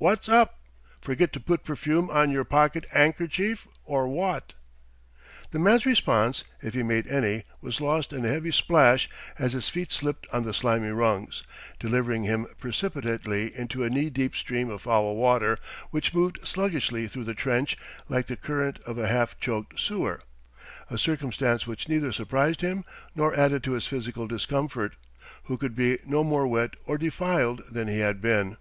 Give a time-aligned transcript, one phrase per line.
[0.00, 0.58] Wot's up?
[1.00, 4.54] Forget to put perfume on yer pocket 'andkerchief or wot?"
[5.52, 9.68] The man's response, if he made any, was lost in a heavy splash as his
[9.68, 11.44] feet slipped on the slimy rungs,
[11.78, 15.56] delivering him precipitately into a knee deep stream of foul water
[15.92, 17.76] which moved sluggishly through the trench
[18.08, 20.20] like the current of a half choked sewer
[20.90, 22.84] a circumstance which neither suprised him
[23.14, 24.96] nor added to his physical discomfort,
[25.44, 28.56] who could be no more wet or defiled than he had been.